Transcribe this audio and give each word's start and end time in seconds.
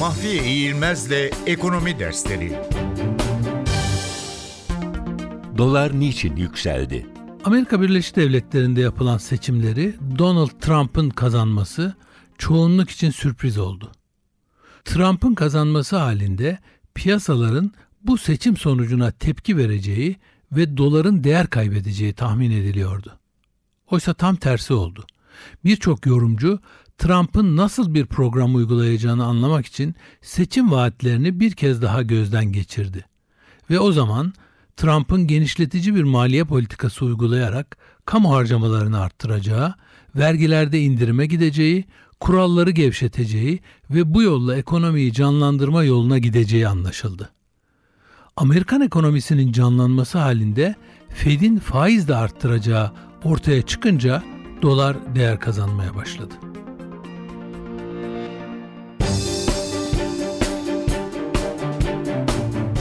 Mahfiye 0.00 0.44
İğilmez'le 0.44 1.30
Ekonomi 1.46 1.98
Dersleri 1.98 2.52
Dolar 5.58 6.00
niçin 6.00 6.36
yükseldi? 6.36 7.06
Amerika 7.44 7.82
Birleşik 7.82 8.16
Devletleri'nde 8.16 8.80
yapılan 8.80 9.18
seçimleri 9.18 9.94
Donald 10.18 10.50
Trump'ın 10.60 11.10
kazanması 11.10 11.94
çoğunluk 12.38 12.90
için 12.90 13.10
sürpriz 13.10 13.58
oldu. 13.58 13.92
Trump'ın 14.84 15.34
kazanması 15.34 15.96
halinde 15.96 16.58
piyasaların 16.94 17.72
bu 18.02 18.18
seçim 18.18 18.56
sonucuna 18.56 19.10
tepki 19.10 19.56
vereceği 19.56 20.16
ve 20.52 20.76
doların 20.76 21.24
değer 21.24 21.46
kaybedeceği 21.46 22.12
tahmin 22.12 22.50
ediliyordu. 22.50 23.18
Oysa 23.90 24.14
tam 24.14 24.36
tersi 24.36 24.72
oldu. 24.72 25.06
Birçok 25.64 26.06
yorumcu 26.06 26.60
Trump'ın 27.00 27.56
nasıl 27.56 27.94
bir 27.94 28.06
program 28.06 28.54
uygulayacağını 28.54 29.24
anlamak 29.24 29.66
için 29.66 29.94
seçim 30.22 30.70
vaatlerini 30.70 31.40
bir 31.40 31.52
kez 31.52 31.82
daha 31.82 32.02
gözden 32.02 32.44
geçirdi. 32.44 33.04
Ve 33.70 33.78
o 33.78 33.92
zaman 33.92 34.32
Trump'ın 34.76 35.26
genişletici 35.26 35.94
bir 35.94 36.02
maliye 36.02 36.44
politikası 36.44 37.04
uygulayarak 37.04 37.76
kamu 38.04 38.34
harcamalarını 38.34 39.00
arttıracağı, 39.00 39.74
vergilerde 40.16 40.80
indirime 40.80 41.26
gideceği, 41.26 41.84
kuralları 42.20 42.70
gevşeteceği 42.70 43.60
ve 43.90 44.14
bu 44.14 44.22
yolla 44.22 44.56
ekonomiyi 44.56 45.12
canlandırma 45.12 45.84
yoluna 45.84 46.18
gideceği 46.18 46.68
anlaşıldı. 46.68 47.30
Amerikan 48.36 48.80
ekonomisinin 48.80 49.52
canlanması 49.52 50.18
halinde 50.18 50.74
Fed'in 51.08 51.58
faiz 51.58 52.08
de 52.08 52.16
arttıracağı 52.16 52.92
ortaya 53.24 53.62
çıkınca 53.62 54.22
dolar 54.62 55.14
değer 55.14 55.40
kazanmaya 55.40 55.94
başladı. 55.94 56.49